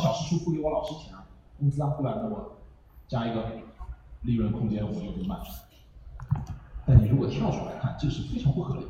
[0.00, 1.24] 小时数付给我老师钱啊，
[1.58, 2.16] 工资啊，对吧？
[2.22, 2.56] 那我
[3.06, 3.44] 加一个
[4.22, 5.36] 利润空间，我就不卖。
[6.86, 8.88] 但你如果跳出来看，这是非常不合理的。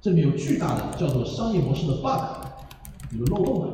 [0.00, 2.46] 这里面有巨大的叫做商业模式的 bug，
[3.18, 3.68] 有漏洞的。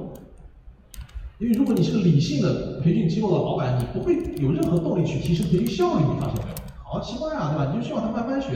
[1.38, 6.56] 因为如果你是个理性的培训机构的老板，你不会有任何动力去提升培训效率，你发现没有？
[6.84, 7.72] 好奇怪啊，对吧？
[7.72, 8.52] 你就希望他慢慢学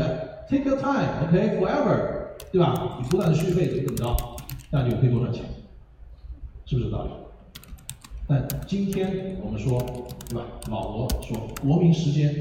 [0.49, 2.99] ，take your time，OK，forever，对吧？
[3.01, 4.17] 你不断的续费怎么着，
[4.71, 5.45] 这样就可以多赚钱，
[6.73, 7.11] 是不是道理？
[8.27, 9.79] 但今天我们说，
[10.27, 10.47] 对吧？
[10.71, 12.35] 老罗说国民时间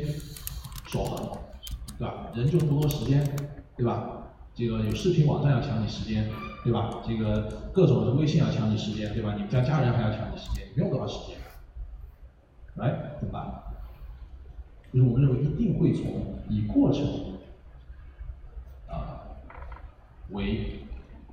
[0.87, 1.37] 守恒，
[1.99, 2.31] 对吧？
[2.33, 3.21] 人就不多时间，
[3.75, 4.29] 对吧？
[4.55, 6.31] 这个有视频网站要抢你时间，
[6.63, 7.01] 对吧？
[7.05, 7.41] 这个
[7.73, 9.33] 各种的微信要抢你时间，对吧？
[9.33, 11.35] 你们家家人还要抢你时间，你不用多少时间，
[12.75, 13.63] 来怎么办？
[14.93, 17.03] 就是我们认为一定会从以过程
[18.87, 19.27] 啊
[20.29, 20.79] 为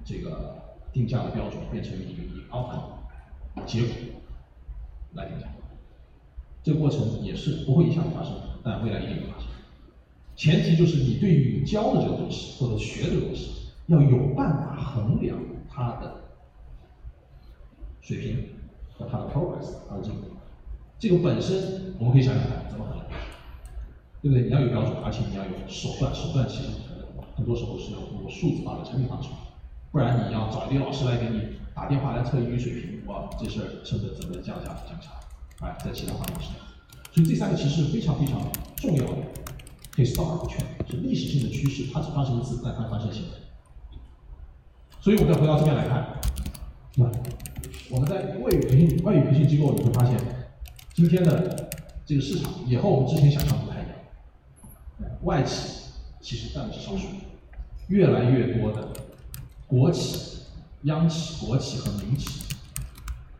[0.04, 3.90] 这个定价的标准，变成一个以 outcome 结果
[5.14, 5.46] 来定价。
[6.62, 9.46] 这个过程也是不会一下子发生，但未来一定会发生。
[10.36, 16.14] 前提就是你对于你教的这个东西或者学的东西，要有办法衡量它的
[18.00, 18.50] 水平
[18.92, 20.20] 和它的 progress，它的进步。
[20.98, 23.08] 这个本身我们可以想想看怎么衡量，
[24.20, 24.44] 对不对？
[24.44, 26.68] 你要有标准，而且你要有手段，手段其实
[27.34, 29.38] 很多时候是要通过数字化的产品化出来，
[29.90, 35.08] 不然你要找一堆老师来给你打电话来测英语水平，哇，这事儿成本怎么降价降价？
[35.60, 36.66] 哎，在其他方面是这样。
[37.12, 38.40] 所以这三个其实是非常非常
[38.76, 39.16] 重要的。
[39.96, 43.24] historical 圈是历史性的趋势，它只发生一次，但它发生性。
[45.00, 46.06] 所以我们再回到这边来看，
[46.92, 47.10] 对吧？
[47.90, 50.16] 我们在外语培训外语培训机构，你会发现，
[50.92, 51.70] 今天的
[52.04, 55.10] 这个市场也和我们之前想象不太一样。
[55.22, 57.06] 外企其实占的是少数，
[57.88, 58.88] 越来越多的
[59.68, 60.40] 国企、
[60.82, 62.56] 央企、国企和民企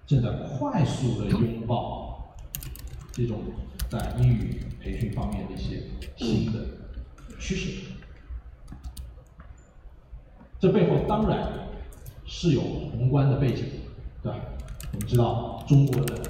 [0.07, 2.37] 正在快速的拥抱
[3.11, 3.41] 这种。
[3.91, 5.83] 在英语培训方面的一些
[6.19, 6.61] 新的
[7.39, 7.85] 趋势，
[10.61, 11.71] 这背后当然
[12.27, 13.65] 是有宏观的背景，
[14.23, 14.39] 对吧？
[14.93, 16.23] 我们知道中国的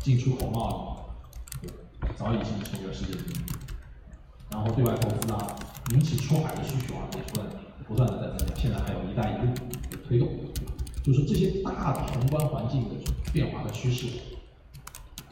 [0.00, 1.14] 进出口贸
[1.62, 1.66] 易
[2.16, 3.36] 早已经成为了世界第一，
[4.50, 5.54] 然后对外投资啊，
[5.90, 7.52] 民企出海的需求啊也出来了
[7.86, 10.28] 不断的在增加，现在还有一带一路的推动，
[11.02, 12.90] 就是这些大的宏观环境的
[13.32, 14.06] 变化的趋势，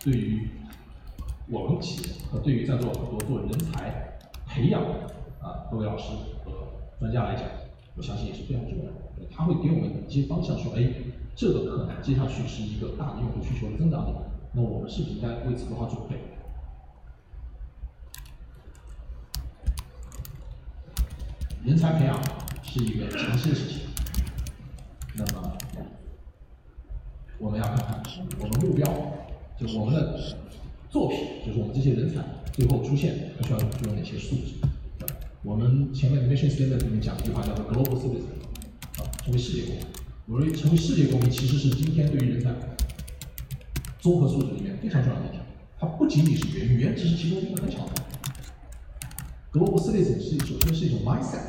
[0.04, 0.48] 对于。
[1.52, 4.88] 我们企业和对于在座很多做人才培养的
[5.40, 6.04] 啊各位老师
[6.44, 6.52] 和
[7.00, 7.42] 专家来讲，
[7.96, 9.26] 我相信也是非常重要的。
[9.32, 10.88] 他会给我们一些方向，说，哎，
[11.34, 14.16] 这个可能接下去是一个大的用户需求的增长点，
[14.52, 16.14] 那我们是不是应该为此做好准备？
[21.64, 22.20] 人才培养
[22.62, 23.80] 是一个长期的事情，
[25.14, 25.56] 那么
[27.38, 28.02] 我们要看看
[28.38, 28.86] 我们目标，
[29.58, 30.36] 就是我们的。
[30.90, 31.16] 作品
[31.46, 32.20] 就是我们这些人才
[32.52, 34.54] 最后出现，他需要具有哪些素质？
[35.44, 38.24] 我们前面的 mission statement 里面讲一句话叫做 global citizen，
[39.00, 39.84] 啊，成为世界公民。
[40.26, 42.50] 我认为成为世界公民其实是今天对于人才
[44.00, 45.40] 综合素质里面非常重要的一条。
[45.78, 48.02] 它不仅仅是语言，语言只是其中一个很小的。
[49.52, 51.40] Global citizen 是首先是一种 mindset，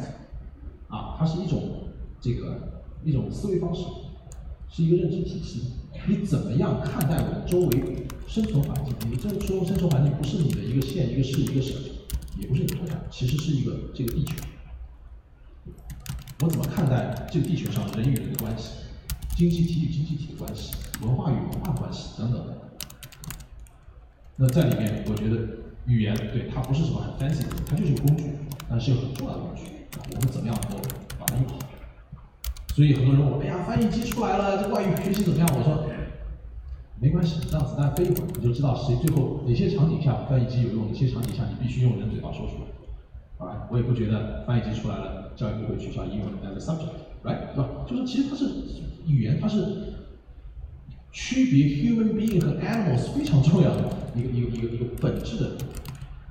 [0.88, 1.90] 啊，它是一种
[2.20, 3.84] 这个一种思维方式，
[4.70, 5.74] 是一个认知体系。
[6.08, 8.08] 你怎么样看待我周围？
[8.28, 11.76] 生存环境，你这说生存环境不是你的一个县、一个市、一个省，
[12.40, 14.36] 也不是你的国家，其实是一个这个地球。
[16.40, 18.70] 我怎么看待这个地球上人与人的关系，
[19.36, 22.42] 经济体与经济体的关系，文化与文化关系等等。
[24.38, 25.46] 那在里面，我觉得
[25.86, 28.26] 语言对它不是什么很 fancy 的，它就是个工具，
[28.70, 29.64] 但是有很重要的工具。
[30.16, 30.84] 我们怎么样能够
[31.20, 31.60] 把它用好？
[32.76, 35.48] 所以很多人问我，哎呀，翻译机出来了，这外语学习怎么样？
[35.58, 35.86] 我说。
[37.02, 42.62] 没关系，让子弹飞一会儿，你就知道谁最后哪些场景下翻译机有用，哪些场景下你必须用人嘴巴说出来。
[43.40, 47.70] 好吧，我也不觉得翻译机出来了，教育部会取消英文 as a subject，right，对吧？
[47.88, 48.46] 就是其实它是
[49.08, 49.58] 语言，它是
[51.12, 55.58] 区别 human being 和 animals 非常重要的一个一个一个一个本质的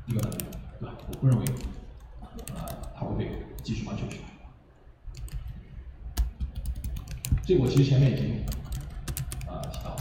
[0.07, 0.45] 一个能力，
[0.79, 0.95] 对吧？
[1.09, 1.45] 我不认为，
[2.55, 2.67] 呃，
[2.97, 3.31] 它会被
[3.63, 4.25] 技术完全取代。
[7.45, 8.25] 这个我其实前面已经，
[9.47, 9.97] 呃，提到。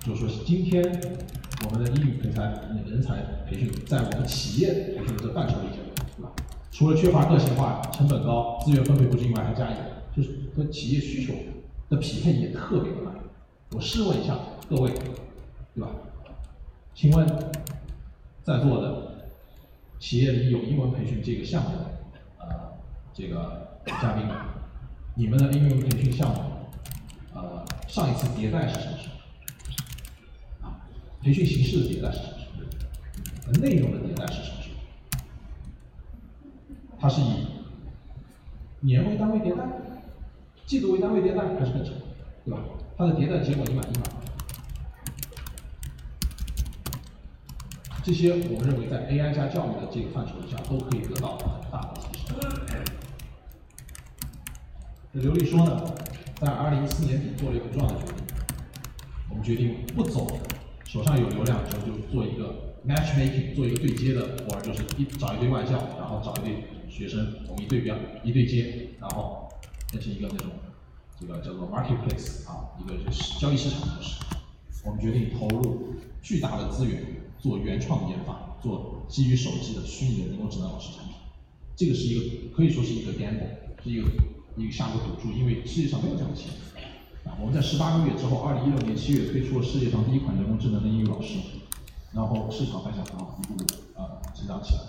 [0.00, 0.82] 就是说，今天
[1.64, 2.42] 我们的英语人才
[2.88, 5.78] 人才培训，在我们企业培训这范畴里讲，
[6.16, 6.32] 对吧？
[6.72, 9.80] 除了缺乏个性化、成本高、资源分配不均外，还加一个，
[10.16, 11.34] 就是和企业需求
[11.88, 13.14] 的匹配也特别的慢。
[13.74, 14.38] 我试问一下
[14.68, 14.92] 各位，
[15.74, 15.88] 对吧？
[16.94, 17.26] 请问
[18.42, 19.30] 在座的
[19.98, 21.86] 企业里有英文培训这个项目的
[22.38, 22.74] 呃
[23.14, 24.26] 这个嘉宾，
[25.14, 26.40] 你们的英文培训项目
[27.34, 29.08] 呃上一次迭代是什么时
[30.60, 30.68] 候？
[30.68, 30.76] 啊
[31.22, 32.44] 培训形式的迭代是什么时
[33.46, 33.52] 候？
[33.62, 34.74] 内容的迭代是什么时候？
[37.00, 37.46] 它是以
[38.80, 39.66] 年为单位迭代，
[40.66, 41.94] 季度为单位迭代，还是更长，
[42.44, 42.60] 对吧？
[42.96, 44.04] 它的迭代结果你满意吗？
[48.04, 52.36] 这些我们认为在 AI 加教育的这个范畴下都可以得到很大的提升。
[55.12, 55.94] 那刘丽说呢，
[56.40, 58.16] 在二零一四年底做了一个很重要的决定，
[59.30, 60.26] 我们决定不走
[60.84, 69.48] 手上有流量之后就做一个 matchmaking，做一个对接的，或者就是一找一堆外教，然后找一堆学生，我们一对标一对接，然后
[69.92, 70.50] 变成一个那种
[71.22, 74.20] 这个叫做 marketplace 啊，一个就是交易市场模式。
[74.84, 77.00] 我们决定投入巨大的资源
[77.38, 81.14] 做原创研发，做基于手机的虚拟的人工智能老师产品。
[81.76, 83.46] 这个是一个可以说是一个 gamble，
[83.84, 84.08] 是一个
[84.56, 87.30] 一个下个赌注，因为世界上没有这样的企业。
[87.30, 91.38] 啊，我们在十八个月之后，二零一六年七月推出了世界上第一款人工智能的英语老师，
[92.12, 93.64] 然后市场反响很好，一步步
[93.94, 94.80] 啊成长起来。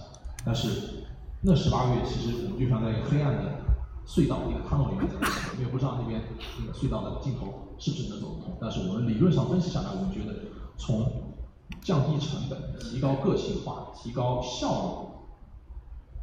[0.43, 1.05] 但是
[1.41, 3.61] 那十八个月其实我们就像在一个黑暗的
[4.07, 5.15] 隧道一个 tunnel 里面在
[5.53, 6.19] 我们也不知道那边
[6.59, 8.57] 那个隧道的尽头是不是能走得通。
[8.59, 10.33] 但是我们理论上分析下来，我们觉得
[10.77, 11.35] 从
[11.81, 15.07] 降低成本、提高个性化、提高效率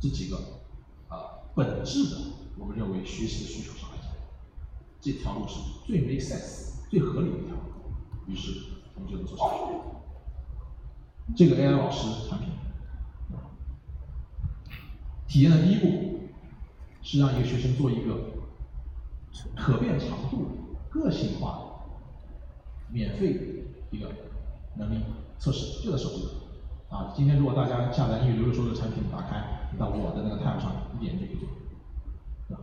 [0.01, 0.37] 这几个
[1.09, 2.17] 啊本质的，
[2.59, 4.11] 我们认为学习的需求上来讲，
[5.01, 7.63] 这条路是最 make sense、最合理的一条路。
[8.27, 8.53] 于是
[8.97, 9.61] 我们就能做下去。
[11.37, 12.49] 这个 AI 老师产品
[15.29, 16.11] 体验的第一步。
[17.03, 18.15] 是让一个学生做一个
[19.57, 20.47] 可变长度、
[20.91, 21.63] 个性化的、
[22.89, 24.11] 免费一个
[24.77, 25.03] 能力
[25.39, 26.31] 测试，就在手机上。
[26.91, 31.49] 啊，今天如果大家下载英语流利说的产品，打开到我的那个 tab 上一点就可以做，
[32.49, 32.57] 对？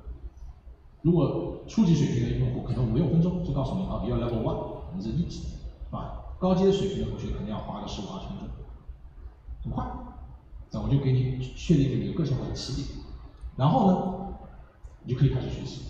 [1.01, 6.35] 如果初级水平的用户，可能五六分钟就告诉你啊，你要 level one，你是一级，是吧？
[6.39, 8.47] 高阶水平的同学可能要花个十五二十分钟，
[9.63, 9.85] 很快。
[10.71, 12.99] 那我就给你确定一个个性化的起点，
[13.55, 14.17] 然后呢？
[15.03, 15.83] 你就可以开始学习，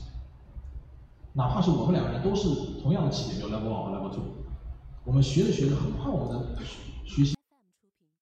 [1.37, 2.49] 哪怕是我们两个人都是
[2.81, 4.23] 同样的起点，没有 level one 和 level two，
[5.05, 6.65] 我们学着学着，很快我们的
[7.05, 7.36] 学习。